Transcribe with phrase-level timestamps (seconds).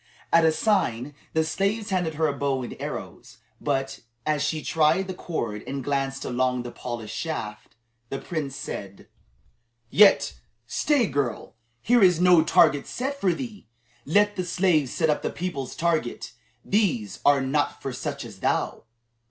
[0.33, 3.37] At a sign, the slaves handed her a bow and arrows.
[3.61, 7.75] But, as she tried the cord and glanced along the polished shaft,
[8.09, 9.07] the prince said:
[9.91, 10.33] "Yet,
[10.65, 11.53] stay, girl;
[11.83, 13.67] here is no target set for thee.
[14.03, 16.31] Let the slaves set up the people's target.
[16.65, 18.85] These are not for such as thou."